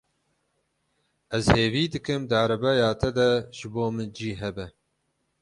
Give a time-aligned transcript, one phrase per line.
[1.37, 4.67] Ez hêvî dikim di erebeya te de ji bo min cî hebe.